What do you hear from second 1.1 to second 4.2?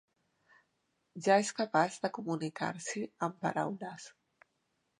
Ja és capaç de comunicar-s'hi amb paraules.